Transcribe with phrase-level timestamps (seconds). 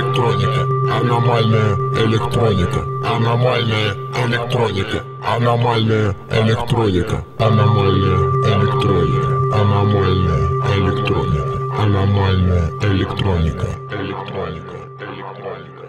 [0.00, 0.62] электроника,
[0.96, 15.79] аномальная электроника, аномальная электроника, аномальная электроника, аномальная электроника, аномальная электроника, аномальная электроника, электроника, электроника.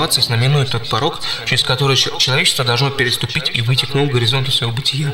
[0.00, 4.10] Ситуация знаменует тот порог, через который человечество должно переступить и выйти к новому.
[4.10, 5.12] Горизонту своего бытия.